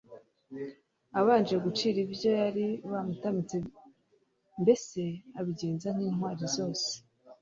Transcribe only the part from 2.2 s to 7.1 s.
bari bamutamitse, mbese abigenza ak'intwari zose